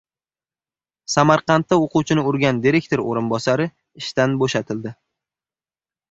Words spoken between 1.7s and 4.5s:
o‘quvchini urgan direktor o‘rinbosari ishdan